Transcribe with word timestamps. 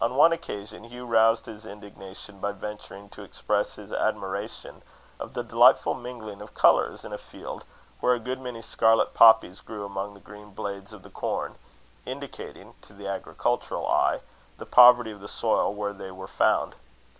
On 0.00 0.14
one 0.14 0.30
occasion, 0.32 0.84
Hugh 0.84 1.04
roused 1.04 1.46
his 1.46 1.66
indignation 1.66 2.38
by 2.38 2.52
venturing 2.52 3.08
to 3.08 3.24
express 3.24 3.74
his 3.74 3.90
admiration 3.92 4.82
of 5.18 5.34
the 5.34 5.42
delightful 5.42 5.94
mingling 5.94 6.40
of 6.40 6.54
colours 6.54 7.04
in 7.04 7.12
a 7.12 7.18
field 7.18 7.64
where 7.98 8.14
a 8.14 8.20
good 8.20 8.40
many 8.40 8.62
scarlet 8.62 9.14
poppies 9.14 9.60
grew 9.60 9.84
among 9.84 10.14
the 10.14 10.20
green 10.20 10.52
blades 10.52 10.92
of 10.92 11.02
the 11.02 11.10
corn, 11.10 11.56
indicating, 12.06 12.74
to 12.82 12.92
the 12.92 13.08
agricultural 13.08 13.84
eye, 13.88 14.20
the 14.58 14.64
poverty 14.64 15.10
of 15.10 15.18
the 15.18 15.26
soil 15.26 15.74
where 15.74 15.92
they 15.92 16.12
were 16.12 16.28
found. 16.28 16.76